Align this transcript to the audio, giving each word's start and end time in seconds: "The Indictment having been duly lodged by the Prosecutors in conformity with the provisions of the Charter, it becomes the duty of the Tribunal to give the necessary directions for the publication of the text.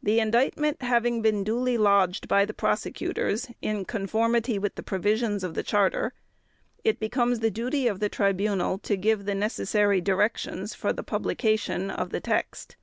"The 0.00 0.20
Indictment 0.20 0.82
having 0.82 1.20
been 1.20 1.42
duly 1.42 1.76
lodged 1.76 2.28
by 2.28 2.44
the 2.44 2.54
Prosecutors 2.54 3.48
in 3.60 3.84
conformity 3.86 4.56
with 4.56 4.76
the 4.76 4.84
provisions 4.84 5.42
of 5.42 5.54
the 5.54 5.64
Charter, 5.64 6.12
it 6.84 7.00
becomes 7.00 7.40
the 7.40 7.50
duty 7.50 7.88
of 7.88 7.98
the 7.98 8.08
Tribunal 8.08 8.78
to 8.78 8.96
give 8.96 9.24
the 9.24 9.34
necessary 9.34 10.00
directions 10.00 10.74
for 10.74 10.92
the 10.92 11.02
publication 11.02 11.90
of 11.90 12.10
the 12.10 12.20
text. 12.20 12.76